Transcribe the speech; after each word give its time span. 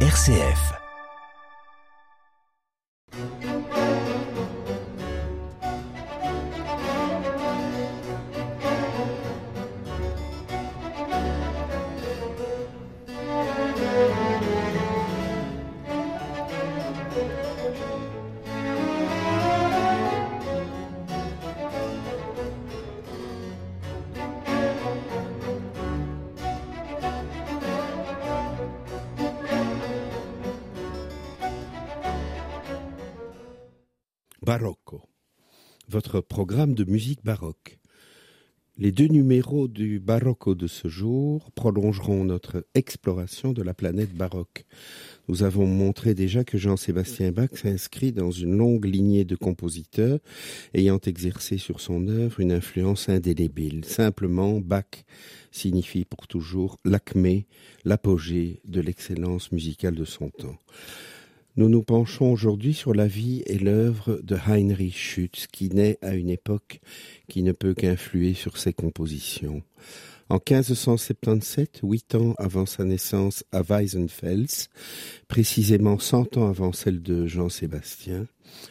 RCF. 0.00 0.85
Programme 36.00 36.74
de 36.74 36.84
musique 36.84 37.24
baroque. 37.24 37.78
Les 38.78 38.92
deux 38.92 39.06
numéros 39.06 39.68
du 39.68 39.98
Barocco 39.98 40.54
de 40.54 40.66
ce 40.66 40.88
jour 40.88 41.50
prolongeront 41.52 42.24
notre 42.24 42.66
exploration 42.74 43.54
de 43.54 43.62
la 43.62 43.72
planète 43.72 44.14
baroque. 44.14 44.66
Nous 45.28 45.42
avons 45.42 45.66
montré 45.66 46.12
déjà 46.12 46.44
que 46.44 46.58
Jean-Sébastien 46.58 47.32
Bach 47.32 47.48
s'inscrit 47.54 48.12
dans 48.12 48.30
une 48.30 48.58
longue 48.58 48.84
lignée 48.84 49.24
de 49.24 49.34
compositeurs 49.34 50.18
ayant 50.74 51.00
exercé 51.06 51.56
sur 51.56 51.80
son 51.80 52.06
œuvre 52.08 52.40
une 52.40 52.52
influence 52.52 53.08
indélébile. 53.08 53.86
Simplement, 53.86 54.60
Bach 54.60 55.04
signifie 55.50 56.04
pour 56.04 56.26
toujours 56.26 56.76
l'acmé, 56.84 57.46
l'apogée 57.86 58.60
de 58.66 58.82
l'excellence 58.82 59.52
musicale 59.52 59.94
de 59.94 60.04
son 60.04 60.28
temps. 60.28 60.58
Nous 61.58 61.70
nous 61.70 61.82
penchons 61.82 62.30
aujourd'hui 62.30 62.74
sur 62.74 62.92
la 62.92 63.06
vie 63.06 63.42
et 63.46 63.58
l'œuvre 63.58 64.20
de 64.22 64.36
Heinrich 64.46 64.94
Schütz, 64.94 65.46
qui 65.46 65.70
naît 65.70 65.98
à 66.02 66.14
une 66.14 66.28
époque 66.28 66.80
qui 67.28 67.42
ne 67.42 67.52
peut 67.52 67.72
qu'influer 67.72 68.34
sur 68.34 68.58
ses 68.58 68.74
compositions. 68.74 69.62
En 70.28 70.36
1577, 70.36 71.80
huit 71.84 72.16
ans 72.16 72.34
avant 72.38 72.66
sa 72.66 72.82
naissance 72.82 73.44
à 73.52 73.62
Weisenfels, 73.62 74.68
précisément 75.28 76.00
cent 76.00 76.36
ans 76.36 76.48
avant 76.48 76.72
celle 76.72 77.00
de 77.00 77.26
Jean-Sébastien, 77.26 78.26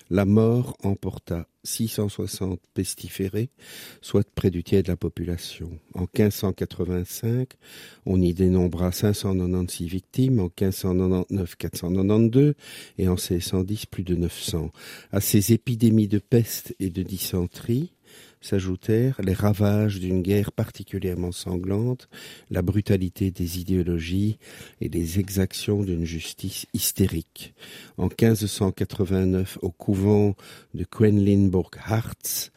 la 0.10 0.26
mort 0.26 0.76
emporta 0.84 1.48
660 1.64 2.60
pestiférés, 2.74 3.50
soit 4.02 4.30
près 4.36 4.52
du 4.52 4.64
tiers 4.64 4.84
de 4.84 4.90
la 4.90 4.98
population. 4.98 5.80
En 5.94 6.02
1585, 6.02 7.50
on 8.06 8.22
y 8.22 8.34
dénombra 8.34 8.92
596 8.92 9.88
victimes, 9.88 10.40
en 10.40 10.52
1599 10.62 11.56
492 11.56 12.54
et 12.98 13.08
en 13.08 13.16
1610 13.16 13.86
plus 13.86 14.04
de 14.04 14.16
900. 14.16 14.72
À 15.12 15.22
ces 15.22 15.54
épidémies 15.54 16.10
de 16.10 16.20
peste 16.20 16.76
et 16.80 16.90
de 16.90 17.02
dysenterie, 17.02 17.95
s'ajoutèrent 18.46 19.20
les 19.24 19.34
ravages 19.34 20.00
d'une 20.00 20.22
guerre 20.22 20.52
particulièrement 20.52 21.32
sanglante, 21.32 22.08
la 22.50 22.62
brutalité 22.62 23.32
des 23.32 23.60
idéologies 23.60 24.38
et 24.82 24.90
les 24.90 25.20
exactions 25.20 25.84
d'une 25.84 26.06
justice 26.06 26.68
hystérique. 26.74 27.54
En 27.98 28.06
1589, 28.06 29.58
au 29.62 29.72
couvent 29.72 30.36
de 30.74 30.84
Quenlinburg-Harz, 30.84 32.52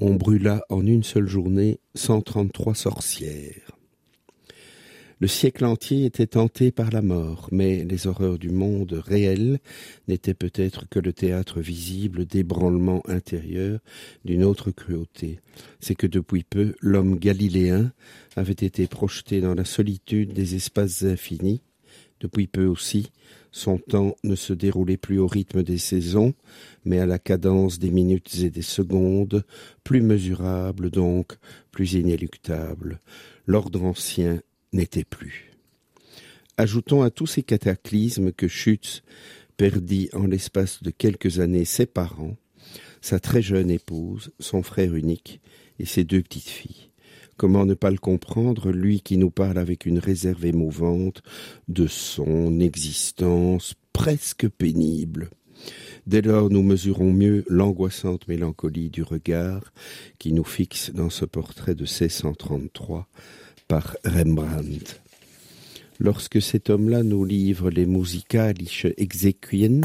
on 0.00 0.14
brûla 0.14 0.62
en 0.68 0.86
une 0.86 1.04
seule 1.04 1.28
journée 1.28 1.78
133 1.94 2.74
sorcières. 2.74 3.79
Le 5.20 5.26
siècle 5.26 5.66
entier 5.66 6.06
était 6.06 6.28
tenté 6.28 6.70
par 6.70 6.90
la 6.90 7.02
mort, 7.02 7.50
mais 7.52 7.84
les 7.84 8.06
horreurs 8.06 8.38
du 8.38 8.48
monde 8.48 8.94
réel 8.94 9.58
n'étaient 10.08 10.32
peut-être 10.32 10.88
que 10.88 10.98
le 10.98 11.12
théâtre 11.12 11.60
visible 11.60 12.24
d'ébranlements 12.24 13.02
intérieurs 13.06 13.80
d'une 14.24 14.44
autre 14.44 14.70
cruauté. 14.70 15.40
C'est 15.78 15.94
que 15.94 16.06
depuis 16.06 16.42
peu, 16.42 16.74
l'homme 16.80 17.18
galiléen 17.18 17.92
avait 18.34 18.52
été 18.52 18.86
projeté 18.86 19.42
dans 19.42 19.54
la 19.54 19.66
solitude 19.66 20.32
des 20.32 20.54
espaces 20.54 21.02
infinis. 21.02 21.60
Depuis 22.20 22.46
peu 22.46 22.64
aussi, 22.64 23.10
son 23.52 23.76
temps 23.76 24.16
ne 24.24 24.36
se 24.36 24.54
déroulait 24.54 24.96
plus 24.96 25.18
au 25.18 25.26
rythme 25.26 25.62
des 25.62 25.78
saisons, 25.78 26.32
mais 26.86 26.98
à 26.98 27.04
la 27.04 27.18
cadence 27.18 27.78
des 27.78 27.90
minutes 27.90 28.38
et 28.42 28.48
des 28.48 28.62
secondes, 28.62 29.44
plus 29.84 30.00
mesurable 30.00 30.90
donc, 30.90 31.36
plus 31.72 31.92
inéluctable. 31.92 33.00
L'ordre 33.46 33.84
ancien 33.84 34.40
n'était 34.72 35.04
plus. 35.04 35.52
Ajoutons 36.56 37.02
à 37.02 37.10
tous 37.10 37.26
ces 37.26 37.42
cataclysmes 37.42 38.32
que 38.32 38.48
Schütz 38.48 39.02
perdit 39.56 40.08
en 40.12 40.26
l'espace 40.26 40.82
de 40.82 40.90
quelques 40.90 41.40
années 41.40 41.64
ses 41.64 41.86
parents, 41.86 42.36
sa 43.00 43.18
très 43.18 43.42
jeune 43.42 43.70
épouse, 43.70 44.30
son 44.38 44.62
frère 44.62 44.94
unique 44.94 45.40
et 45.78 45.86
ses 45.86 46.04
deux 46.04 46.22
petites 46.22 46.48
filles. 46.48 46.90
Comment 47.36 47.64
ne 47.64 47.74
pas 47.74 47.90
le 47.90 47.98
comprendre, 47.98 48.70
lui 48.70 49.00
qui 49.00 49.16
nous 49.16 49.30
parle 49.30 49.56
avec 49.56 49.86
une 49.86 49.98
réserve 49.98 50.44
émouvante 50.44 51.22
de 51.68 51.86
son 51.86 52.60
existence 52.60 53.74
presque 53.94 54.46
pénible. 54.48 55.30
Dès 56.06 56.22
lors, 56.22 56.50
nous 56.50 56.62
mesurons 56.62 57.12
mieux 57.12 57.44
l'angoissante 57.48 58.28
mélancolie 58.28 58.90
du 58.90 59.02
regard 59.02 59.72
qui 60.18 60.32
nous 60.32 60.44
fixe 60.44 60.90
dans 60.92 61.10
ce 61.10 61.24
portrait 61.24 61.74
de 61.74 61.84
1633 61.84 63.08
par 63.70 63.96
Rembrandt. 64.04 65.00
Lorsque 66.00 66.42
cet 66.42 66.70
homme-là 66.70 67.04
nous 67.04 67.24
livre 67.24 67.70
les 67.70 67.86
musicalische 67.86 68.88
exequien, 68.96 69.82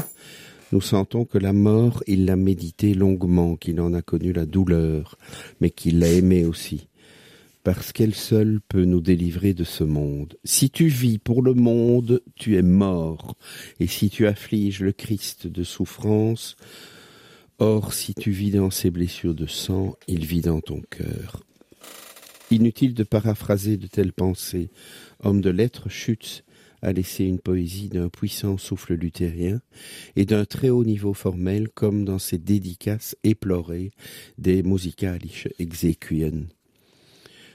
nous 0.72 0.80
sentons 0.80 1.24
que 1.24 1.38
la 1.38 1.52
mort, 1.52 2.02
il 2.08 2.24
l'a 2.24 2.34
médité 2.34 2.94
longuement, 2.94 3.54
qu'il 3.54 3.80
en 3.80 3.94
a 3.94 4.02
connu 4.02 4.32
la 4.32 4.44
douleur, 4.44 5.16
mais 5.60 5.70
qu'il 5.70 6.00
l'a 6.00 6.10
aimé 6.10 6.44
aussi, 6.44 6.88
parce 7.62 7.92
qu'elle 7.92 8.16
seule 8.16 8.58
peut 8.68 8.84
nous 8.84 9.00
délivrer 9.00 9.54
de 9.54 9.62
ce 9.62 9.84
monde. 9.84 10.34
Si 10.42 10.68
tu 10.68 10.88
vis 10.88 11.18
pour 11.18 11.40
le 11.40 11.54
monde, 11.54 12.22
tu 12.34 12.56
es 12.56 12.62
mort, 12.62 13.36
et 13.78 13.86
si 13.86 14.10
tu 14.10 14.26
affliges 14.26 14.80
le 14.80 14.90
Christ 14.90 15.46
de 15.46 15.62
souffrance, 15.62 16.56
or 17.60 17.94
si 17.94 18.14
tu 18.14 18.32
vis 18.32 18.50
dans 18.50 18.72
ses 18.72 18.90
blessures 18.90 19.36
de 19.36 19.46
sang, 19.46 19.94
il 20.08 20.26
vit 20.26 20.40
dans 20.40 20.60
ton 20.60 20.82
cœur. 20.90 21.46
Inutile 22.52 22.94
de 22.94 23.02
paraphraser 23.02 23.76
de 23.76 23.88
telles 23.88 24.12
pensées. 24.12 24.70
Homme 25.20 25.40
de 25.40 25.50
lettres, 25.50 25.88
Schütz 25.88 26.44
a 26.80 26.92
laissé 26.92 27.24
une 27.24 27.40
poésie 27.40 27.88
d'un 27.88 28.08
puissant 28.08 28.56
souffle 28.56 28.94
luthérien 28.94 29.60
et 30.14 30.24
d'un 30.24 30.44
très 30.44 30.68
haut 30.68 30.84
niveau 30.84 31.12
formel 31.12 31.68
comme 31.68 32.04
dans 32.04 32.20
ses 32.20 32.38
dédicaces 32.38 33.16
éplorées 33.24 33.90
des 34.38 34.62
musicalische 34.62 35.48
exequien. 35.58 36.46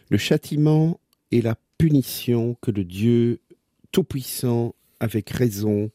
Le 0.10 0.18
châtiment 0.18 1.00
et 1.32 1.42
la 1.42 1.56
punition 1.78 2.58
que 2.62 2.72
le 2.72 2.84
Dieu 2.84 3.40
tout-puissant, 3.94 4.76
avec 5.00 5.30
raison, 5.30 5.90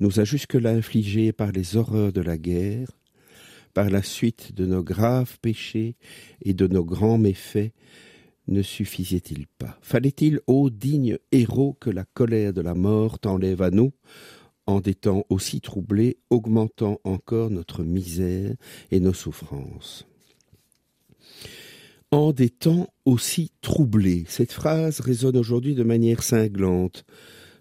nous 0.00 0.18
a 0.18 0.24
jusque-là 0.24 0.70
infligés 0.70 1.30
par 1.32 1.52
les 1.52 1.76
horreurs 1.76 2.12
de 2.12 2.20
la 2.20 2.38
guerre, 2.38 2.88
par 3.72 3.88
la 3.88 4.02
suite 4.02 4.52
de 4.52 4.66
nos 4.66 4.82
graves 4.82 5.38
péchés 5.40 5.94
et 6.44 6.54
de 6.54 6.66
nos 6.66 6.84
grands 6.84 7.18
méfaits, 7.18 7.72
ne 8.48 8.62
suffisait-il 8.62 9.46
pas? 9.46 9.78
Fallait-il, 9.82 10.40
ô 10.46 10.70
digne 10.70 11.18
héros, 11.30 11.76
que 11.80 11.90
la 11.90 12.04
colère 12.04 12.52
de 12.52 12.60
la 12.60 12.74
mort 12.74 13.18
t'enlève 13.18 13.62
à 13.62 13.70
nous, 13.70 13.92
en 14.66 14.80
des 14.80 14.94
temps 14.94 15.24
aussi 15.28 15.60
troublés, 15.60 16.18
augmentant 16.30 17.00
encore 17.04 17.50
notre 17.50 17.84
misère 17.84 18.54
et 18.90 19.00
nos 19.00 19.12
souffrances? 19.12 20.06
En 22.10 22.32
des 22.32 22.50
temps 22.50 22.88
aussi 23.06 23.52
troublés, 23.62 24.24
cette 24.28 24.52
phrase 24.52 25.00
résonne 25.00 25.36
aujourd'hui 25.36 25.74
de 25.74 25.82
manière 25.82 26.22
cinglante. 26.22 27.04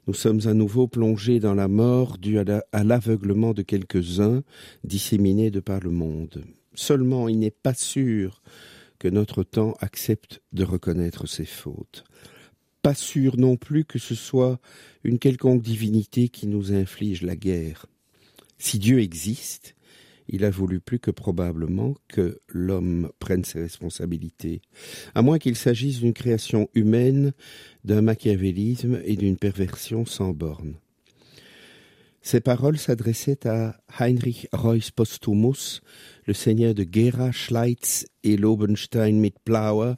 Nous 0.08 0.14
sommes 0.14 0.42
à 0.46 0.54
nouveau 0.54 0.88
plongés 0.88 1.40
dans 1.40 1.54
la 1.54 1.70
mort 1.70 2.18
due 2.18 2.40
à 2.40 2.84
l'aveuglement 2.84 3.54
de 3.54 3.62
quelques-uns 3.62 4.44
disséminés 4.84 5.52
de 5.52 5.62
par 5.62 5.80
le 5.80 5.92
monde. 5.92 6.44
Seulement, 6.74 7.30
il 7.30 7.40
n'est 7.40 7.52
pas 7.52 7.74
sûr 7.74 8.42
que 9.02 9.08
notre 9.08 9.42
temps 9.42 9.74
accepte 9.80 10.44
de 10.54 10.64
reconnaître 10.64 11.26
ses 11.26 11.46
fautes. 11.46 12.04
Pas 12.84 12.94
sûr 12.94 13.36
non 13.36 13.58
plus 13.58 13.84
que 13.84 13.98
ce 13.98 14.14
soit 14.14 14.60
une 15.04 15.18
quelconque 15.18 15.64
divinité 15.64 16.30
qui 16.30 16.46
nous 16.46 16.72
inflige 16.72 17.24
la 17.24 17.36
guerre. 17.36 17.88
Si 18.60 18.78
Dieu 18.78 19.00
existe, 19.00 19.74
il 20.28 20.46
a 20.46 20.52
voulu 20.52 20.80
plus 20.80 21.00
que 21.00 21.10
probablement 21.10 21.96
que 22.10 22.42
l'homme 22.48 23.10
prenne 23.18 23.44
ses 23.44 23.62
responsabilités, 23.62 24.62
à 25.16 25.24
moins 25.24 25.40
qu'il 25.40 25.56
s'agisse 25.56 26.02
d'une 26.02 26.14
création 26.14 26.70
humaine, 26.76 27.34
d'un 27.84 28.04
machiavélisme 28.04 29.02
et 29.04 29.16
d'une 29.16 29.38
perversion 29.38 30.06
sans 30.06 30.32
bornes. 30.32 30.76
Ces 32.24 32.40
paroles 32.40 32.78
s'adressaient 32.78 33.48
à 33.48 33.76
Heinrich 34.00 34.48
Reuss 34.54 34.92
Postumus, 34.92 35.82
le 36.28 36.34
seigneur 36.34 36.76
de 36.76 36.86
Gera, 36.90 37.32
Schleitz 37.32 38.06
et 38.24 38.38
Lobenstein 38.38 39.20
mit 39.20 39.34
Plauer, 39.44 39.96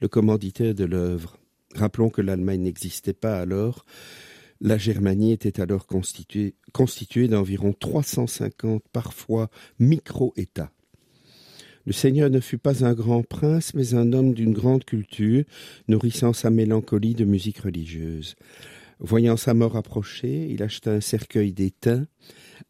le 0.00 0.08
commanditaire 0.08 0.74
de 0.74 0.84
l'œuvre. 0.84 1.36
Rappelons 1.74 2.08
que 2.08 2.22
l'Allemagne 2.22 2.62
n'existait 2.62 3.12
pas 3.12 3.38
alors, 3.38 3.84
La 4.62 4.78
Germanie 4.78 5.32
était 5.32 5.60
alors 5.60 5.86
constituée, 5.86 6.54
constituée 6.72 7.28
d'environ 7.28 7.74
350 7.78 8.82
parfois 8.90 9.50
micro-États. 9.78 10.72
Le 11.84 11.92
Seigneur 11.92 12.30
ne 12.30 12.40
fut 12.40 12.58
pas 12.58 12.86
un 12.86 12.94
grand 12.94 13.22
prince, 13.22 13.74
mais 13.74 13.94
un 13.94 14.14
homme 14.14 14.32
d'une 14.32 14.54
grande 14.54 14.84
culture, 14.84 15.44
nourrissant 15.88 16.32
sa 16.32 16.48
mélancolie 16.48 17.14
de 17.14 17.26
musique 17.26 17.58
religieuse. 17.58 18.34
Voyant 18.98 19.36
sa 19.36 19.52
mort 19.52 19.76
approcher, 19.76 20.48
il 20.50 20.62
acheta 20.62 20.90
un 20.90 21.00
cercueil 21.00 21.52
d'étain, 21.52 22.06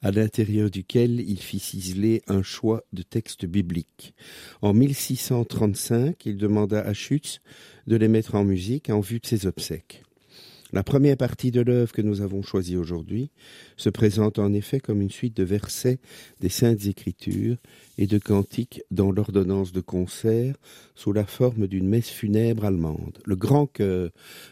à 0.02 0.11
l'intérieur 0.11 0.70
duquel 0.70 1.20
il 1.20 1.40
fit 1.40 1.61
ciseler 1.61 2.23
un 2.26 2.43
choix 2.43 2.82
de 2.93 3.02
textes 3.02 3.46
bibliques. 3.46 4.14
En 4.61 4.75
1635, 4.75 6.26
il 6.26 6.37
demanda 6.37 6.81
à 6.81 6.93
Schütz 6.93 7.40
de 7.87 7.96
les 7.96 8.08
mettre 8.08 8.34
en 8.34 8.44
musique 8.44 8.90
en 8.90 9.00
vue 9.00 9.20
de 9.20 9.26
ses 9.26 9.46
obsèques. 9.46 10.05
La 10.76 10.82
première 10.82 11.17
partie 11.17 11.52
de 11.52 11.62
l'œuvre 11.62 11.90
que 11.90 12.02
nous 12.02 12.20
avons 12.20 12.43
choisie 12.43 12.76
aujourd'hui 12.76 13.31
se 13.78 13.88
présente 13.88 14.38
en 14.38 14.52
effet 14.52 14.78
comme 14.78 15.00
une 15.00 15.11
suite 15.11 15.34
de 15.34 15.43
versets 15.43 15.99
des 16.40 16.50
Saintes 16.50 16.84
Écritures 16.84 17.56
et 17.96 18.06
de 18.06 18.19
cantiques 18.19 18.82
dans 18.90 19.11
l'ordonnance 19.11 19.73
de 19.73 19.81
concert 19.81 20.55
sous 20.94 21.14
la 21.14 21.25
forme 21.25 21.67
d'une 21.67 21.88
messe 21.88 22.11
funèbre 22.11 22.67
allemande. 22.67 23.17
Le 23.25 23.37
grand 23.37 23.67
chœur 23.67 24.11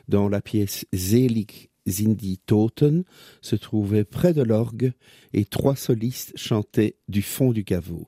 dans 0.08 0.30
la 0.30 0.40
pièce 0.40 0.86
Selig 0.94 1.68
Zindi 1.86 2.38
Toten 2.38 3.04
se 3.42 3.56
trouvait 3.56 4.04
près 4.04 4.32
de 4.32 4.42
l'orgue 4.42 4.94
et 5.34 5.44
trois 5.44 5.76
solistes 5.76 6.32
chantaient 6.36 6.96
du 7.06 7.20
fond 7.20 7.52
du 7.52 7.64
caveau. 7.64 8.06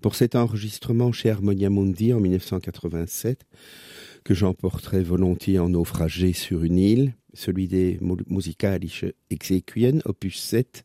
Pour 0.00 0.16
cet 0.16 0.34
enregistrement 0.34 1.12
chez 1.12 1.30
Harmonia 1.30 1.70
Mundi 1.70 2.12
en 2.12 2.18
1987, 2.18 3.46
que 4.24 4.34
j'emporterai 4.34 5.02
volontiers 5.02 5.58
en 5.58 5.70
naufragé 5.70 6.32
sur 6.32 6.64
une 6.64 6.78
île, 6.78 7.14
celui 7.34 7.68
des 7.68 7.98
Musikalische 8.28 9.04
Exequien, 9.30 9.98
opus 10.04 10.38
7, 10.38 10.84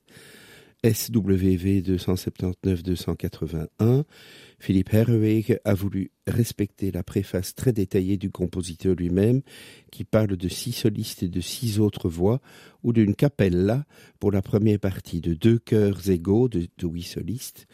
SWV 0.83 1.81
279-281, 1.81 4.03
Philippe 4.59 4.93
Herweg 4.93 5.59
a 5.65 5.73
voulu 5.73 6.11
respecter 6.27 6.91
la 6.91 7.03
préface 7.03 7.55
très 7.55 7.73
détaillée 7.73 8.17
du 8.17 8.29
compositeur 8.29 8.95
lui-même, 8.95 9.41
qui 9.91 10.03
parle 10.03 10.37
de 10.37 10.47
six 10.47 10.71
solistes 10.71 11.23
et 11.23 11.29
de 11.29 11.41
six 11.41 11.79
autres 11.79 12.09
voix, 12.09 12.41
ou 12.83 12.93
d'une 12.93 13.15
capella 13.15 13.85
pour 14.19 14.31
la 14.31 14.41
première 14.41 14.79
partie, 14.79 15.21
de 15.21 15.33
deux 15.33 15.59
chœurs 15.59 16.09
égaux 16.09 16.47
de 16.47 16.67
huit 16.83 17.03
solistes, 17.03 17.67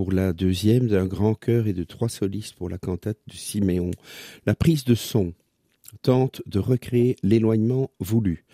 pour 0.00 0.12
la 0.12 0.32
deuxième 0.32 0.86
d'un 0.86 1.04
grand 1.04 1.34
chœur 1.34 1.66
et 1.66 1.74
de 1.74 1.84
trois 1.84 2.08
solistes 2.08 2.54
pour 2.54 2.70
la 2.70 2.78
cantate 2.78 3.18
de 3.26 3.34
Siméon. 3.34 3.90
La 4.46 4.54
prise 4.54 4.84
de 4.84 4.94
son 4.94 5.34
tente 6.00 6.40
de 6.46 6.58
recréer 6.58 7.16
l'éloignement 7.22 7.90
voulu. 8.00 8.46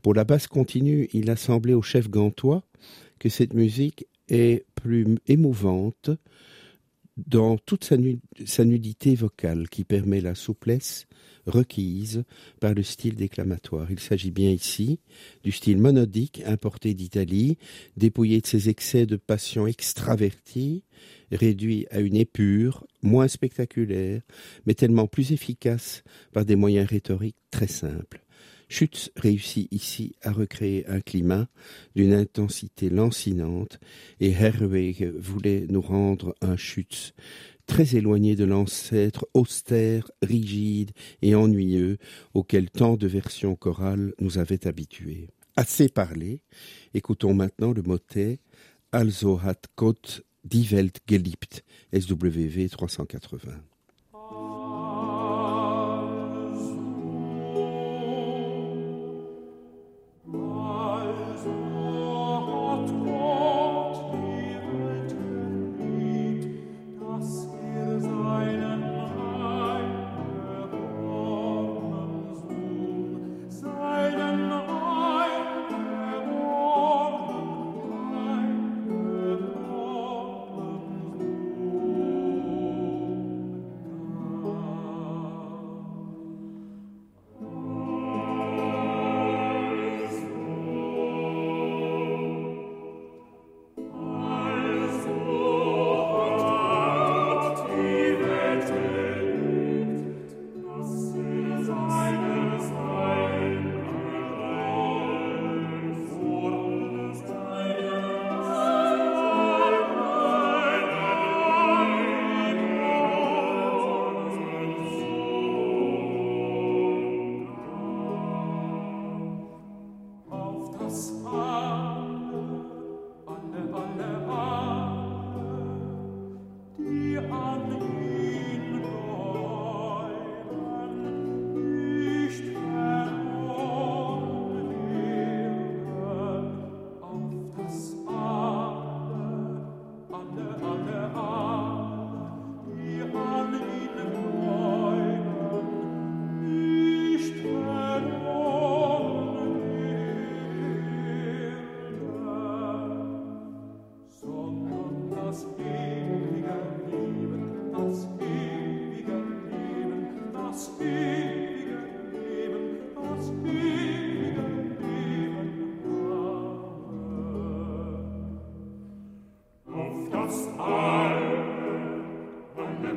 Pour 0.00 0.14
la 0.14 0.24
basse 0.24 0.46
continue, 0.46 1.10
il 1.12 1.28
a 1.28 1.36
semblé 1.36 1.74
au 1.74 1.82
chef 1.82 2.08
gantois 2.08 2.62
que 3.18 3.28
cette 3.28 3.52
musique 3.52 4.06
est 4.30 4.64
plus 4.76 5.18
émouvante 5.26 6.08
dans 7.18 7.58
toute 7.58 7.84
sa, 7.84 7.96
sa 8.46 8.64
nudité 8.64 9.14
vocale 9.14 9.68
qui 9.68 9.84
permet 9.84 10.22
la 10.22 10.34
souplesse 10.34 11.04
requise 11.46 12.24
par 12.60 12.74
le 12.74 12.82
style 12.82 13.16
déclamatoire. 13.16 13.90
Il 13.90 14.00
s'agit 14.00 14.30
bien 14.30 14.50
ici 14.50 14.98
du 15.42 15.52
style 15.52 15.78
monodique 15.78 16.42
importé 16.46 16.94
d'Italie, 16.94 17.58
dépouillé 17.96 18.40
de 18.40 18.46
ses 18.46 18.68
excès 18.68 19.06
de 19.06 19.16
passion 19.16 19.66
extravertie, 19.66 20.84
réduit 21.32 21.86
à 21.90 22.00
une 22.00 22.16
épure, 22.16 22.86
moins 23.02 23.28
spectaculaire, 23.28 24.22
mais 24.66 24.74
tellement 24.74 25.06
plus 25.06 25.32
efficace 25.32 26.02
par 26.32 26.44
des 26.44 26.56
moyens 26.56 26.88
rhétoriques 26.88 27.36
très 27.50 27.68
simples. 27.68 28.24
Schütz 28.68 29.10
réussit 29.16 29.68
ici 29.72 30.16
à 30.22 30.32
recréer 30.32 30.86
un 30.88 31.00
climat 31.00 31.46
d'une 31.94 32.12
intensité 32.12 32.90
lancinante 32.90 33.78
et 34.20 34.30
Herweg 34.30 35.12
voulait 35.16 35.66
nous 35.68 35.80
rendre 35.80 36.34
un 36.40 36.56
Schütz 36.56 37.12
très 37.66 37.96
éloigné 37.96 38.36
de 38.36 38.44
l'ancêtre 38.44 39.26
austère, 39.34 40.10
rigide 40.22 40.92
et 41.22 41.34
ennuyeux 41.34 41.98
auquel 42.34 42.70
tant 42.70 42.96
de 42.96 43.06
versions 43.06 43.56
chorales 43.56 44.14
nous 44.20 44.38
avaient 44.38 44.66
habitués. 44.66 45.28
Assez 45.56 45.88
parlé, 45.88 46.42
écoutons 46.94 47.34
maintenant 47.34 47.72
le 47.72 47.82
motet 47.82 48.40
Also 48.92 49.38
hat 49.42 49.62
Gott 49.76 50.22
die 50.44 50.70
Welt 50.70 50.98
geliebt, 51.06 51.64
SWV 51.92 52.68
380. 52.68 53.73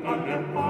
alle 0.07 0.66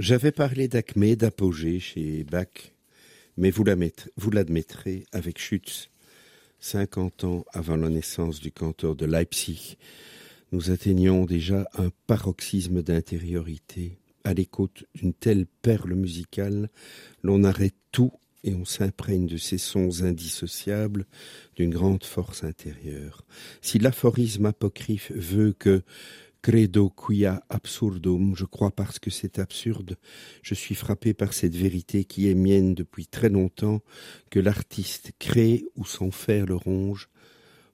J'avais 0.00 0.32
parlé 0.32 0.66
d'acmé, 0.66 1.14
d'apogée 1.14 1.78
chez 1.78 2.24
Bach, 2.24 2.72
mais 3.36 3.50
vous 3.50 3.64
l'admettrez 4.30 5.04
avec 5.12 5.38
Schütz, 5.38 5.90
50 6.60 7.24
ans 7.24 7.44
avant 7.52 7.76
la 7.76 7.90
naissance 7.90 8.40
du 8.40 8.50
canteur 8.50 8.96
de 8.96 9.04
Leipzig, 9.04 9.76
nous 10.52 10.70
atteignions 10.70 11.26
déjà 11.26 11.68
un 11.74 11.90
paroxysme 12.06 12.80
d'intériorité. 12.80 13.98
À 14.24 14.32
l'écoute 14.32 14.86
d'une 14.94 15.12
telle 15.12 15.44
perle 15.60 15.92
musicale, 15.92 16.70
l'on 17.22 17.44
arrête 17.44 17.76
tout 17.92 18.12
et 18.42 18.54
on 18.54 18.64
s'imprègne 18.64 19.26
de 19.26 19.36
ces 19.36 19.58
sons 19.58 20.02
indissociables 20.02 21.04
d'une 21.56 21.74
grande 21.74 22.04
force 22.04 22.42
intérieure. 22.42 23.26
Si 23.60 23.78
l'aphorisme 23.78 24.46
apocryphe 24.46 25.12
veut 25.14 25.52
que 25.52 25.82
Credo 26.42 26.88
quia 26.88 27.42
absurdum, 27.50 28.34
je 28.34 28.46
crois 28.46 28.70
parce 28.70 28.98
que 28.98 29.10
c'est 29.10 29.38
absurde, 29.38 29.96
je 30.42 30.54
suis 30.54 30.74
frappé 30.74 31.12
par 31.12 31.34
cette 31.34 31.54
vérité 31.54 32.04
qui 32.04 32.30
est 32.30 32.34
mienne 32.34 32.74
depuis 32.74 33.06
très 33.06 33.28
longtemps, 33.28 33.82
que 34.30 34.40
l'artiste 34.40 35.12
crée 35.18 35.66
ou 35.76 35.84
s'en 35.84 36.10
faire 36.10 36.46
le 36.46 36.54
ronge, 36.54 37.10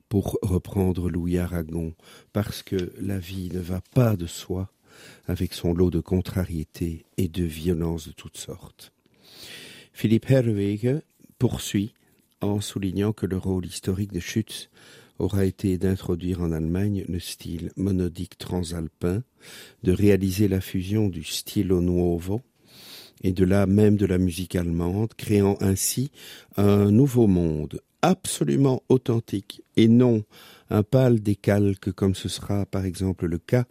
pour 0.09 0.39
reprendre 0.43 1.11
Louis 1.11 1.39
Aragon, 1.39 1.95
parce 2.33 2.65
que 2.65 2.93
la 3.01 3.19
vie 3.19 3.51
ne 3.53 3.61
va 3.61 3.81
pas 3.95 4.17
de 4.17 4.27
soi, 4.27 4.73
avec 5.29 5.55
son 5.55 5.73
lot 5.73 5.91
de 5.91 6.01
contrariétés 6.01 7.05
et 7.19 7.29
de 7.29 7.45
violences 7.45 8.09
de 8.09 8.13
toutes 8.13 8.39
sortes. 8.39 8.93
Philippe 9.93 10.29
Herwege 10.29 11.03
poursuit 11.39 11.95
en 12.41 12.61
soulignant 12.61 13.13
que 13.13 13.27
le 13.27 13.37
rôle 13.37 13.67
historique 13.67 14.13
de 14.13 14.21
Schütz 14.21 14.71
aura 15.19 15.45
été 15.45 15.79
d'introduire 15.79 16.41
en 16.43 16.53
Allemagne 16.53 17.05
le 17.09 17.21
style 17.21 17.71
monodique 17.77 18.39
transalpin, 18.39 19.23
de 19.83 19.93
réaliser 19.93 20.49
la 20.49 20.61
fusion 20.61 21.09
du 21.09 21.25
stilo 21.25 21.81
nuovo 21.81 22.43
et 23.23 23.33
de 23.33 23.45
là 23.45 23.67
même 23.67 23.97
de 23.97 24.07
la 24.07 24.19
musique 24.19 24.57
allemande, 24.57 25.15
créant 25.17 25.57
ainsi 25.61 26.11
un 26.57 26.91
nouveau 26.91 27.27
monde 27.27 27.81
absolument 28.03 28.83
authentique 28.89 29.63
et 29.77 29.89
non 29.89 30.23
un 30.71 30.83
pâle 30.83 31.21
décalque 31.21 31.93
comme 31.93 32.15
ce 32.15 32.29
sera 32.29 32.67
par 32.67 32.85
exemple 32.85 33.27
le 33.27 33.39
cas 33.39 33.67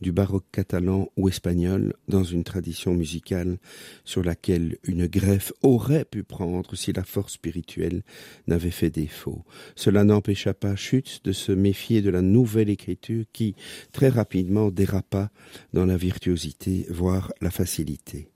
du 0.00 0.12
baroque 0.12 0.46
catalan 0.52 1.08
ou 1.16 1.28
espagnol 1.28 1.94
dans 2.08 2.24
une 2.24 2.44
tradition 2.44 2.94
musicale 2.94 3.58
sur 4.04 4.22
laquelle 4.22 4.78
une 4.84 5.06
greffe 5.06 5.52
aurait 5.62 6.04
pu 6.04 6.24
prendre 6.24 6.74
si 6.74 6.92
la 6.92 7.04
force 7.04 7.34
spirituelle 7.34 8.02
n'avait 8.46 8.70
fait 8.70 8.90
défaut. 8.90 9.44
Cela 9.76 10.04
n'empêcha 10.04 10.54
pas 10.54 10.76
Schütz 10.76 11.20
de 11.22 11.32
se 11.32 11.52
méfier 11.52 12.02
de 12.02 12.10
la 12.10 12.22
nouvelle 12.22 12.70
écriture 12.70 13.24
qui 13.32 13.54
très 13.92 14.08
rapidement 14.08 14.70
dérapa 14.70 15.30
dans 15.72 15.86
la 15.86 15.96
virtuosité, 15.96 16.86
voire 16.88 17.32
la 17.40 17.50
facilité. 17.50 18.28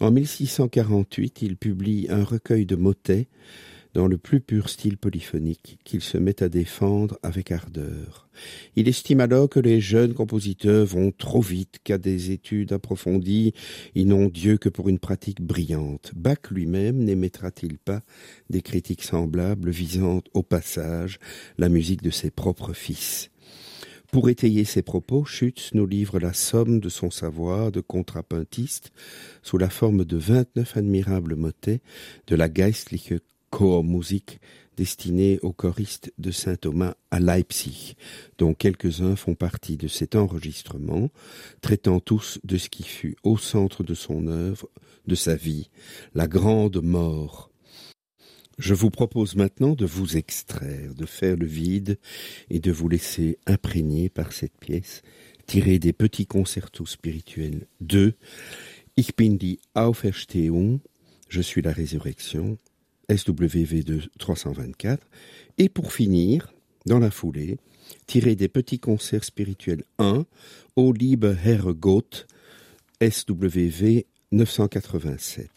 En 0.00 0.10
1648, 0.10 1.42
il 1.42 1.56
publie 1.56 2.06
un 2.10 2.24
recueil 2.24 2.66
de 2.66 2.76
motets 2.76 3.28
dans 3.94 4.06
le 4.06 4.18
plus 4.18 4.40
pur 4.40 4.68
style 4.68 4.96
polyphonique 4.96 5.78
qu'il 5.84 6.00
se 6.00 6.18
met 6.18 6.42
à 6.42 6.48
défendre 6.48 7.18
avec 7.22 7.52
ardeur. 7.52 8.28
Il 8.76 8.88
estime 8.88 9.20
alors 9.20 9.48
que 9.48 9.60
les 9.60 9.80
jeunes 9.80 10.14
compositeurs 10.14 10.86
vont 10.86 11.12
trop 11.12 11.40
vite, 11.40 11.78
qu'à 11.84 11.98
des 11.98 12.30
études 12.30 12.72
approfondies, 12.72 13.52
ils 13.94 14.08
n'ont 14.08 14.28
Dieu 14.28 14.56
que 14.56 14.68
pour 14.68 14.88
une 14.88 14.98
pratique 14.98 15.42
brillante. 15.42 16.12
Bach 16.14 16.50
lui-même 16.50 16.98
n'émettra-t-il 16.98 17.78
pas 17.78 18.02
des 18.50 18.62
critiques 18.62 19.02
semblables 19.02 19.70
visant 19.70 20.22
au 20.32 20.42
passage 20.42 21.18
la 21.58 21.68
musique 21.68 22.02
de 22.02 22.10
ses 22.10 22.30
propres 22.30 22.72
fils? 22.72 23.30
Pour 24.12 24.28
étayer 24.28 24.64
ses 24.64 24.82
propos, 24.82 25.24
Schütz 25.24 25.70
nous 25.72 25.86
livre 25.86 26.18
la 26.18 26.34
somme 26.34 26.80
de 26.80 26.90
son 26.90 27.10
savoir 27.10 27.72
de 27.72 27.80
contrapuntiste 27.80 28.92
sous 29.42 29.56
la 29.56 29.70
forme 29.70 30.04
de 30.04 30.18
vingt-neuf 30.18 30.76
admirables 30.76 31.34
motets 31.34 31.80
de 32.26 32.36
la 32.36 32.50
Geistliche 32.50 33.14
Chormusik 33.52 34.40
destinée 34.76 35.38
aux 35.42 35.52
choristes 35.52 36.12
de 36.18 36.30
Saint 36.30 36.56
Thomas 36.56 36.94
à 37.10 37.20
Leipzig, 37.20 37.94
dont 38.38 38.54
quelques-uns 38.54 39.16
font 39.16 39.34
partie 39.34 39.76
de 39.76 39.86
cet 39.86 40.16
enregistrement, 40.16 41.10
traitant 41.60 42.00
tous 42.00 42.40
de 42.44 42.56
ce 42.56 42.70
qui 42.70 42.82
fut 42.82 43.16
au 43.22 43.36
centre 43.36 43.84
de 43.84 43.94
son 43.94 44.26
œuvre, 44.26 44.68
de 45.06 45.14
sa 45.14 45.36
vie, 45.36 45.70
la 46.14 46.26
grande 46.26 46.82
mort. 46.82 47.50
Je 48.58 48.74
vous 48.74 48.90
propose 48.90 49.36
maintenant 49.36 49.74
de 49.74 49.86
vous 49.86 50.16
extraire, 50.16 50.94
de 50.94 51.06
faire 51.06 51.36
le 51.36 51.46
vide 51.46 51.98
et 52.48 52.60
de 52.60 52.72
vous 52.72 52.88
laisser 52.88 53.38
imprégner 53.46 54.08
par 54.08 54.32
cette 54.32 54.58
pièce, 54.58 55.02
tirée 55.46 55.78
des 55.78 55.92
petits 55.92 56.26
concertos 56.26 56.86
spirituels 56.86 57.66
de 57.80 58.14
Ich 58.96 59.16
bin 59.16 59.36
die 59.36 59.58
Auferstehung, 59.74 60.80
je 61.28 61.40
suis 61.40 61.62
la 61.62 61.72
résurrection, 61.72 62.58
SWV 63.16 63.82
de 63.84 64.00
324. 64.18 65.06
Et 65.58 65.68
pour 65.68 65.92
finir, 65.92 66.52
dans 66.86 66.98
la 66.98 67.10
foulée, 67.10 67.58
tiré 68.06 68.36
des 68.36 68.48
petits 68.48 68.78
concerts 68.78 69.24
spirituels 69.24 69.84
1, 69.98 70.24
Au 70.76 70.92
Liebe 70.92 71.36
Herr 71.44 71.74
Gott, 71.74 72.26
SWV 73.00 74.06
987. 74.32 75.50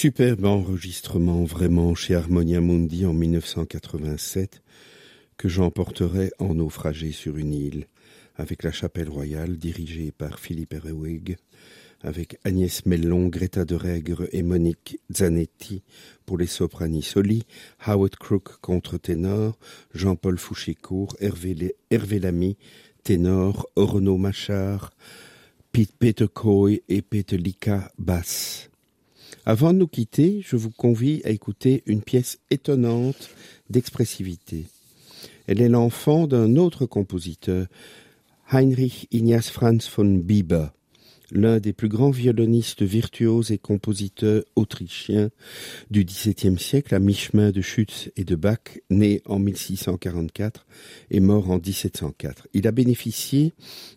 Superbe 0.00 0.44
enregistrement 0.44 1.42
vraiment 1.42 1.96
chez 1.96 2.14
Harmonia 2.14 2.60
Mundi 2.60 3.04
en 3.04 3.12
1987 3.12 4.62
que 5.36 5.48
j'emporterai 5.48 6.30
en 6.38 6.54
naufragé 6.54 7.10
sur 7.10 7.36
une 7.36 7.52
île 7.52 7.88
avec 8.36 8.62
la 8.62 8.70
chapelle 8.70 9.08
royale 9.08 9.56
dirigée 9.56 10.12
par 10.12 10.38
Philippe 10.38 10.74
Erewig 10.74 11.36
avec 12.00 12.38
Agnès 12.44 12.86
Mellon, 12.86 13.26
Greta 13.26 13.64
de 13.64 13.74
Règre 13.74 14.28
et 14.30 14.44
Monique 14.44 15.00
Zanetti 15.12 15.82
pour 16.26 16.38
les 16.38 16.46
soprani 16.46 17.02
soli, 17.02 17.42
Howard 17.84 18.14
Crook 18.14 18.60
contre 18.60 18.98
ténor, 18.98 19.58
Jean-Paul 19.94 20.38
Fouchécourt, 20.38 21.16
Hervé, 21.18 21.74
Lamy, 22.20 22.56
ténor, 23.02 23.68
Renaud 23.74 24.16
Machard, 24.16 24.92
Pete 25.72 25.96
Peter 25.98 26.26
et 26.88 27.02
Peter 27.02 27.36
Lika 27.36 27.90
basse. 27.98 28.67
Avant 29.48 29.72
de 29.72 29.78
nous 29.78 29.88
quitter, 29.88 30.42
je 30.46 30.56
vous 30.56 30.68
convie 30.68 31.22
à 31.24 31.30
écouter 31.30 31.82
une 31.86 32.02
pièce 32.02 32.38
étonnante 32.50 33.30
d'expressivité. 33.70 34.66
Elle 35.46 35.62
est 35.62 35.70
l'enfant 35.70 36.26
d'un 36.26 36.56
autre 36.56 36.84
compositeur, 36.84 37.66
Heinrich 38.52 39.08
Ignaz 39.10 39.48
Franz 39.48 39.88
von 39.96 40.18
Bieber, 40.18 40.70
l'un 41.32 41.58
des 41.58 41.72
plus 41.72 41.88
grands 41.88 42.10
violonistes 42.10 42.82
virtuoses 42.82 43.50
et 43.50 43.58
compositeurs 43.58 44.44
autrichiens 44.56 45.30
du 45.90 46.04
XVIIe 46.04 46.58
siècle, 46.58 46.94
à 46.94 46.98
mi-chemin 46.98 47.50
de 47.50 47.60
Schütz 47.60 48.10
et 48.16 48.24
de 48.24 48.34
Bach, 48.34 48.78
né 48.90 49.22
en 49.26 49.38
1644 49.38 50.66
et 51.10 51.20
mort 51.20 51.50
en 51.50 51.56
1704. 51.56 52.48
Il 52.54 52.66
a 52.66 52.72
bénéficié 52.72 53.52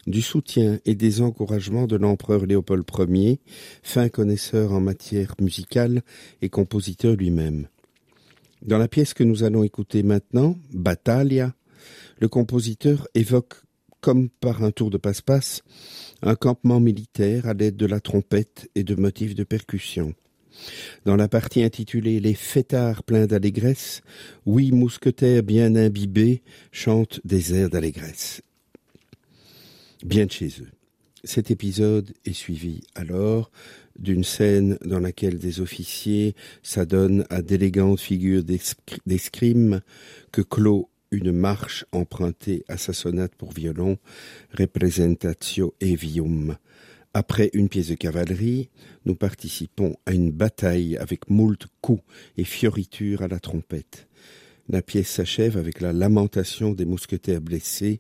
du 0.07 0.21
soutien 0.21 0.79
et 0.85 0.95
des 0.95 1.21
encouragements 1.21 1.87
de 1.87 1.95
l'empereur 1.95 2.45
Léopold 2.45 2.85
Ier, 3.09 3.39
fin 3.83 4.09
connaisseur 4.09 4.73
en 4.73 4.81
matière 4.81 5.35
musicale 5.39 6.01
et 6.41 6.49
compositeur 6.49 7.15
lui-même. 7.15 7.67
Dans 8.61 8.77
la 8.77 8.87
pièce 8.87 9.13
que 9.13 9.23
nous 9.23 9.43
allons 9.43 9.63
écouter 9.63 10.03
maintenant, 10.03 10.55
Battaglia, 10.71 11.55
le 12.19 12.27
compositeur 12.27 13.07
évoque 13.15 13.55
comme 14.01 14.29
par 14.29 14.63
un 14.63 14.71
tour 14.71 14.89
de 14.89 14.97
passe-passe, 14.97 15.61
un 16.21 16.35
campement 16.35 16.79
militaire 16.79 17.47
à 17.47 17.53
l'aide 17.53 17.77
de 17.77 17.85
la 17.85 17.99
trompette 17.99 18.69
et 18.75 18.83
de 18.83 18.95
motifs 18.95 19.35
de 19.35 19.43
percussion. 19.43 20.13
Dans 21.05 21.15
la 21.15 21.27
partie 21.27 21.63
intitulée 21.63 22.19
Les 22.19 22.33
fêtards 22.33 23.03
pleins 23.03 23.25
d'allégresse, 23.25 24.01
huit 24.45 24.71
mousquetaires 24.71 25.43
bien 25.43 25.75
imbibés 25.75 26.41
chantent 26.71 27.21
des 27.23 27.53
airs 27.53 27.69
d'allégresse. 27.69 28.41
Bien 30.03 30.25
de 30.25 30.31
chez 30.31 30.47
eux. 30.61 30.71
Cet 31.23 31.51
épisode 31.51 32.13
est 32.25 32.33
suivi 32.33 32.81
alors 32.95 33.51
d'une 33.99 34.23
scène 34.23 34.79
dans 34.83 34.99
laquelle 34.99 35.37
des 35.37 35.59
officiers 35.59 36.35
s'adonnent 36.63 37.25
à 37.29 37.43
d'élégantes 37.43 37.99
figures 37.99 38.43
d'escrime 39.05 39.81
que 40.31 40.41
clôt 40.41 40.89
une 41.11 41.33
marche 41.33 41.85
empruntée 41.91 42.63
à 42.69 42.77
sa 42.77 42.93
sonate 42.93 43.35
pour 43.35 43.51
violon, 43.51 43.97
Representatio 44.51 45.75
Evium. 45.81 46.57
Après 47.13 47.49
une 47.53 47.67
pièce 47.67 47.89
de 47.89 47.95
cavalerie, 47.95 48.69
nous 49.05 49.15
participons 49.15 49.97
à 50.05 50.13
une 50.13 50.31
bataille 50.31 50.95
avec 50.97 51.29
moult 51.29 51.67
coups 51.81 52.03
et 52.37 52.45
fioritures 52.45 53.21
à 53.21 53.27
la 53.27 53.39
trompette. 53.39 54.07
La 54.69 54.81
pièce 54.81 55.09
s'achève 55.09 55.57
avec 55.57 55.81
la 55.81 55.91
lamentation 55.91 56.71
des 56.71 56.85
mousquetaires 56.85 57.41
blessés. 57.41 57.99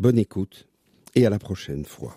Bonne 0.00 0.18
écoute 0.18 0.66
et 1.14 1.24
à 1.24 1.30
la 1.30 1.38
prochaine 1.38 1.84
fois. 1.84 2.16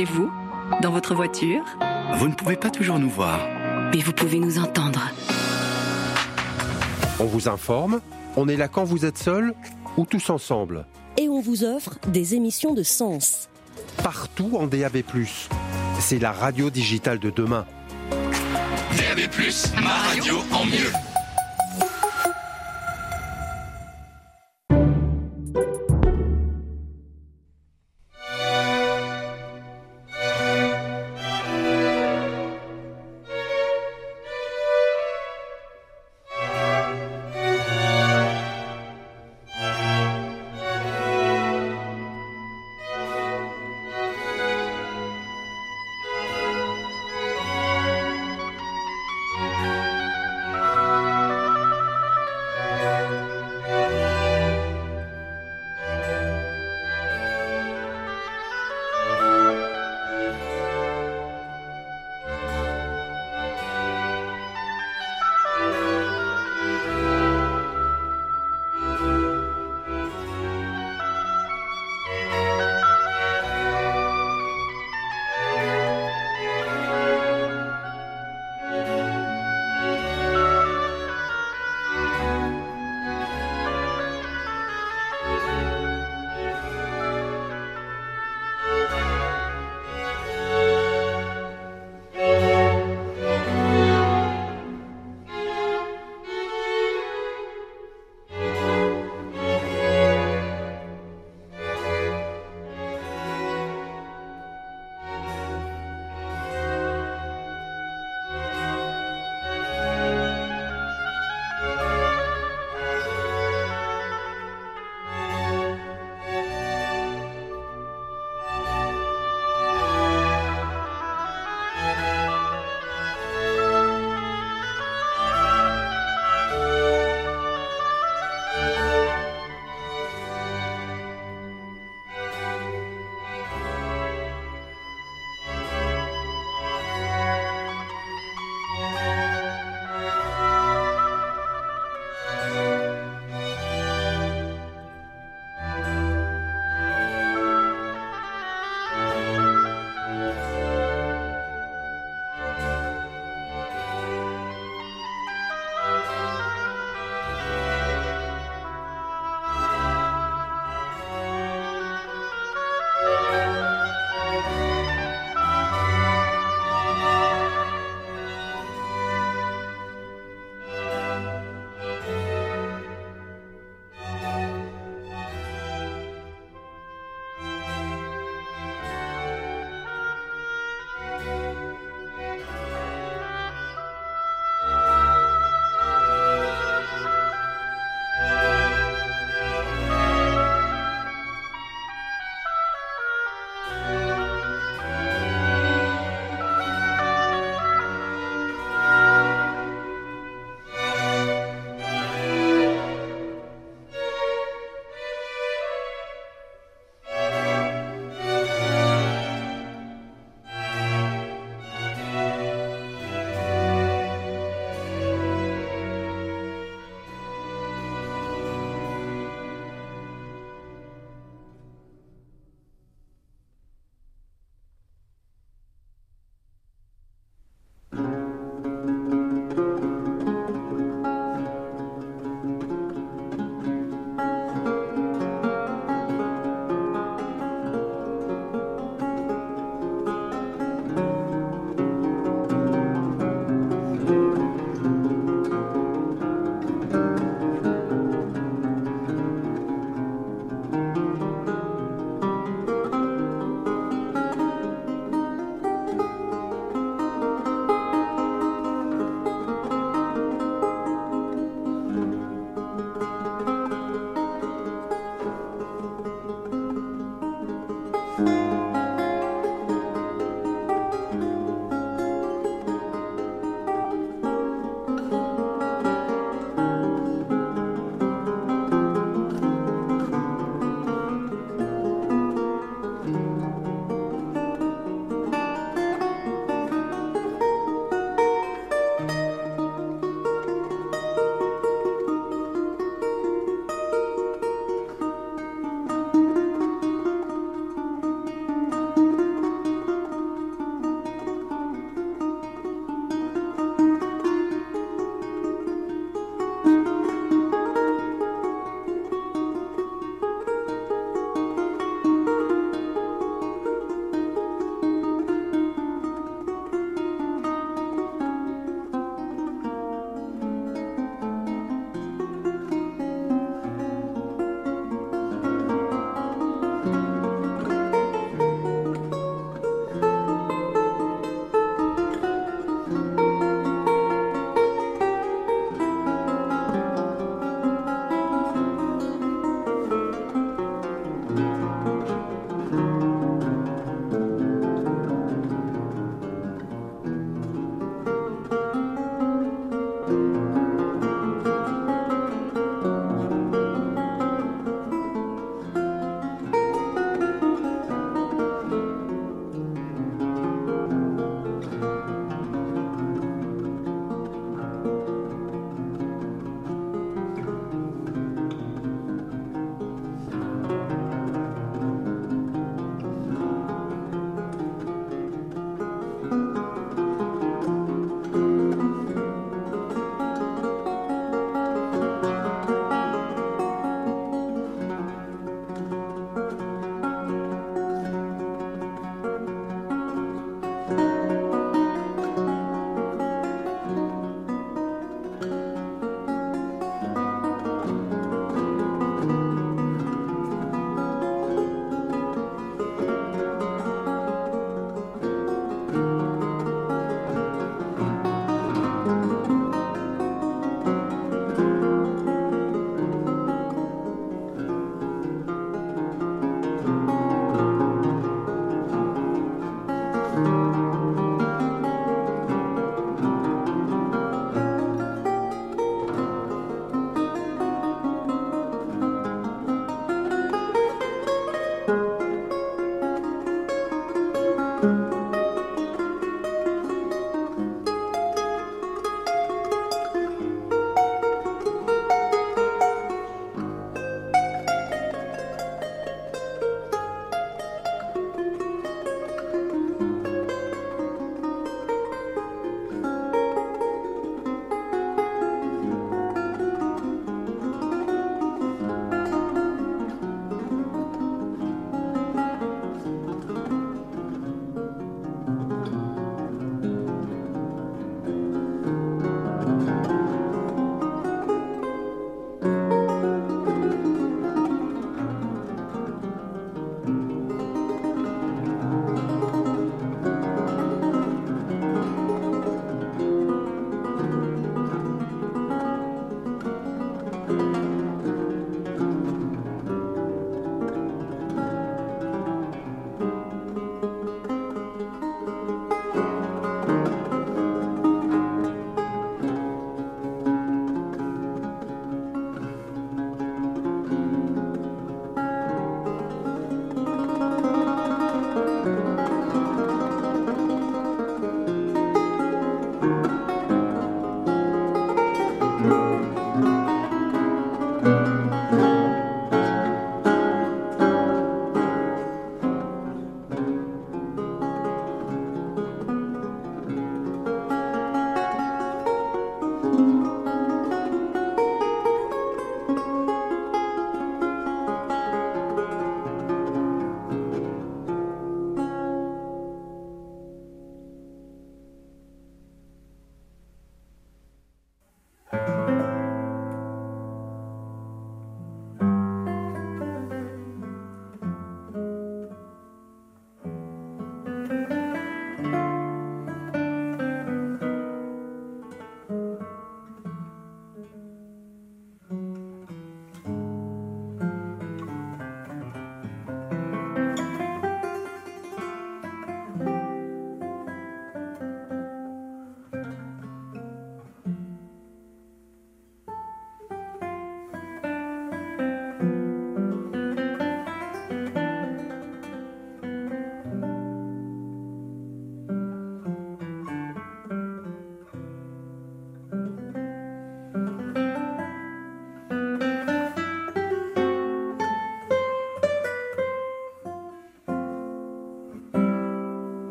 chez 0.00 0.06
vous, 0.06 0.30
dans 0.80 0.92
votre 0.92 1.14
voiture. 1.14 1.62
Vous 2.14 2.28
ne 2.28 2.32
pouvez 2.32 2.56
pas 2.56 2.70
toujours 2.70 2.98
nous 2.98 3.10
voir. 3.10 3.38
Mais 3.92 4.00
vous 4.00 4.12
pouvez 4.12 4.38
nous 4.38 4.58
entendre. 4.58 5.02
On 7.18 7.26
vous 7.26 7.48
informe, 7.48 8.00
on 8.36 8.48
est 8.48 8.56
là 8.56 8.68
quand 8.68 8.84
vous 8.84 9.04
êtes 9.04 9.18
seul 9.18 9.52
ou 9.98 10.06
tous 10.06 10.30
ensemble. 10.30 10.86
Et 11.18 11.28
on 11.28 11.42
vous 11.42 11.64
offre 11.64 11.98
des 12.08 12.34
émissions 12.34 12.72
de 12.72 12.82
sens. 12.82 13.50
Partout 14.02 14.52
en 14.58 14.66
DAB⁇ 14.66 14.96
c'est 15.98 16.18
la 16.18 16.32
radio 16.32 16.70
digitale 16.70 17.18
de 17.18 17.28
demain. 17.28 17.66
DAB⁇ 18.10 19.18
ma 19.82 19.96
radio 20.08 20.36
en 20.50 20.64
mieux. 20.64 21.09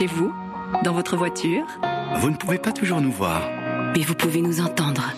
Chez 0.00 0.06
vous, 0.06 0.32
dans 0.82 0.94
votre 0.94 1.14
voiture, 1.14 1.66
Vous 2.20 2.30
ne 2.30 2.34
pouvez 2.36 2.56
pas 2.56 2.72
toujours 2.72 3.02
nous 3.02 3.12
voir. 3.12 3.42
mais 3.94 4.02
vous 4.02 4.14
pouvez 4.14 4.40
nous 4.40 4.62
entendre. 4.62 5.12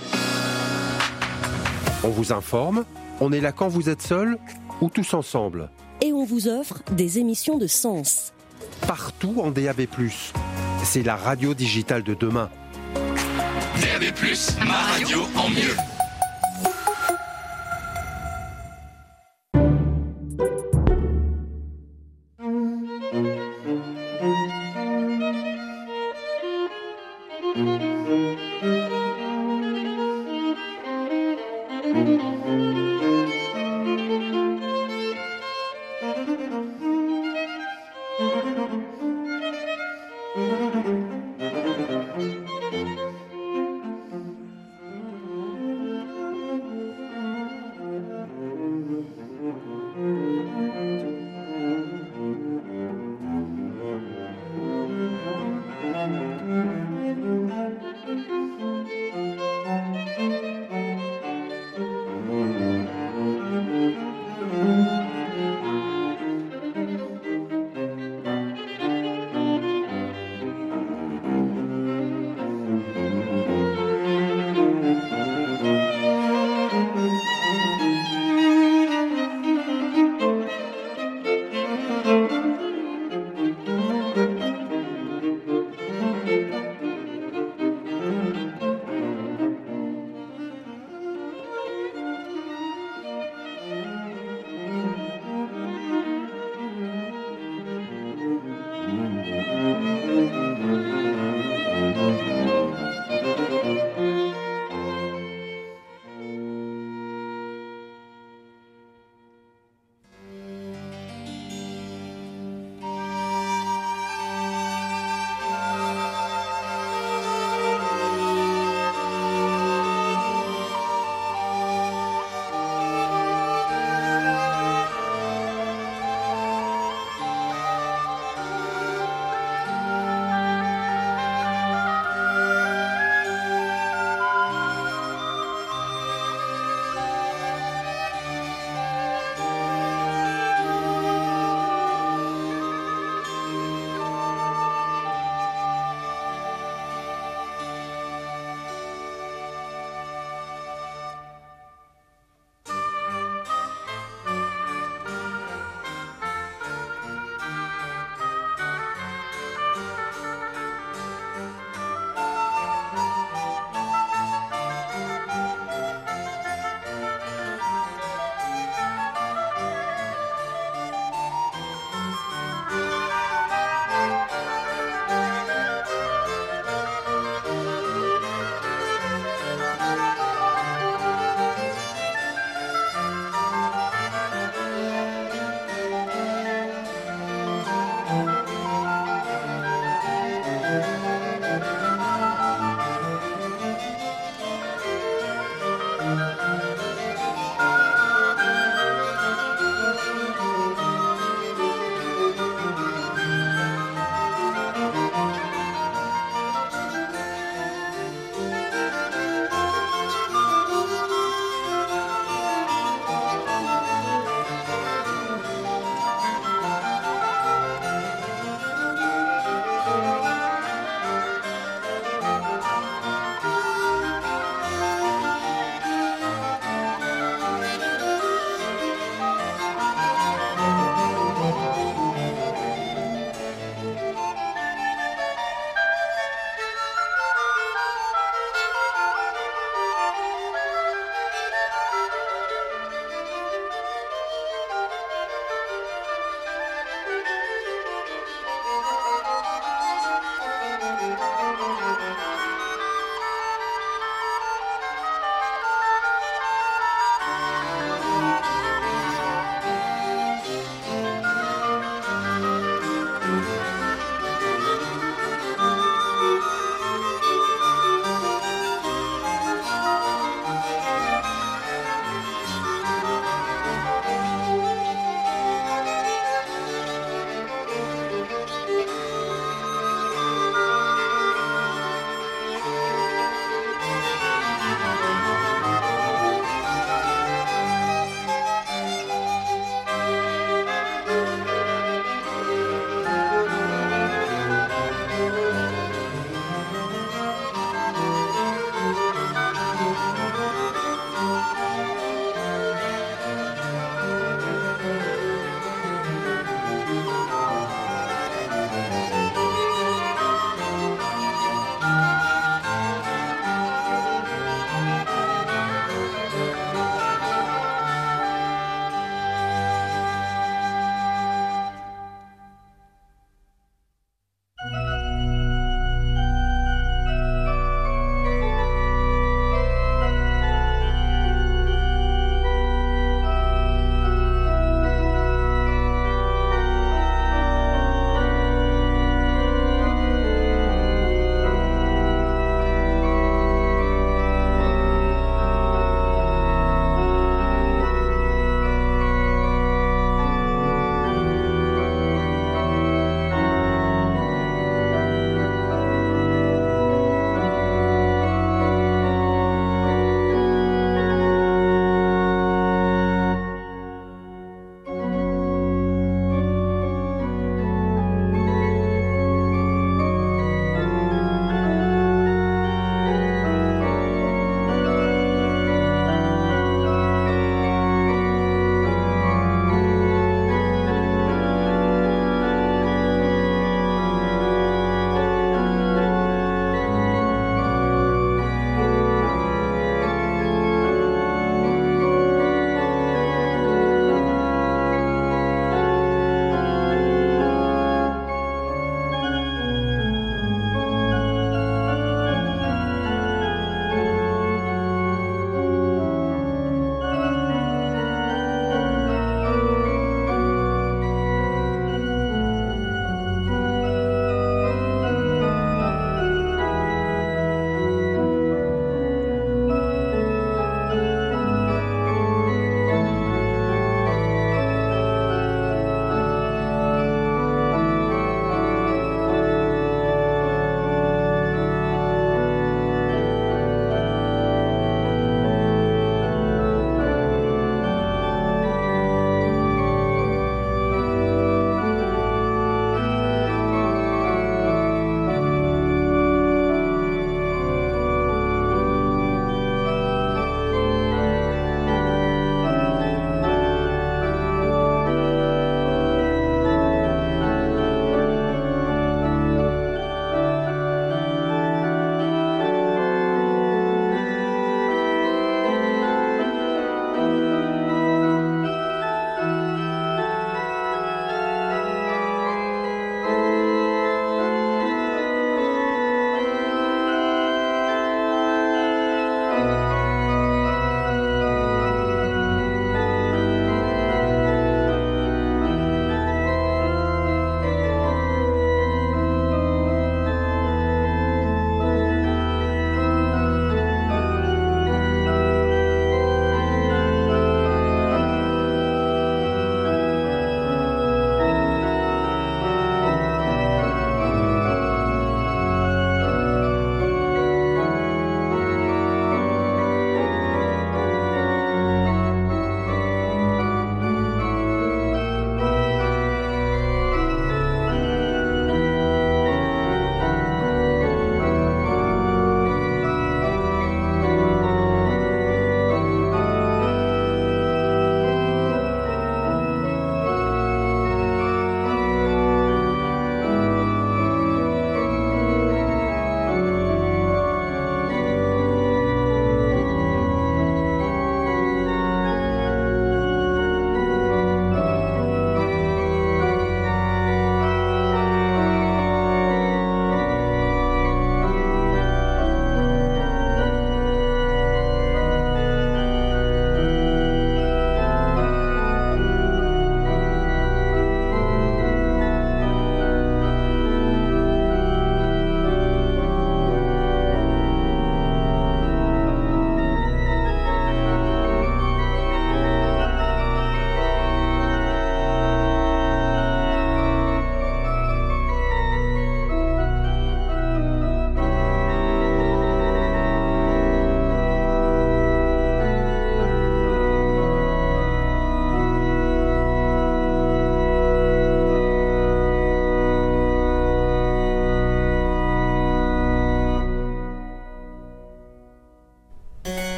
On 2.02 2.08
vous 2.08 2.32
informe, 2.32 2.84
on 3.20 3.30
est 3.30 3.40
là 3.40 3.52
quand 3.52 3.68
vous 3.68 3.88
êtes 3.88 4.02
seul 4.02 4.38
ou 4.80 4.90
tous 4.90 5.14
ensemble. 5.14 5.70
Et 6.00 6.12
on 6.12 6.24
vous 6.24 6.48
offre 6.48 6.82
des 6.90 7.20
émissions 7.20 7.58
de 7.58 7.68
sens. 7.68 8.32
Partout 8.88 9.36
en 9.40 9.52
DAB+. 9.52 9.82
C'est 10.82 11.04
la 11.04 11.14
radio 11.14 11.54
digitale 11.54 12.02
de 12.02 12.14
demain. 12.14 12.50
DAB+, 13.80 14.12
ma 14.66 14.78
radio 14.94 15.20
en 15.36 15.48
mieux. 15.48 15.76